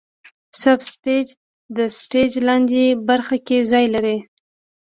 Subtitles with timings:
[0.61, 1.27] سب سټیج
[1.77, 4.17] د سټیج لاندینۍ برخه کې ځای لري.